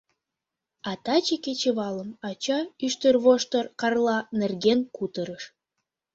[0.89, 5.43] А таче кечывалым ача Ӱштервоштыр-Карла нерген кутырыш.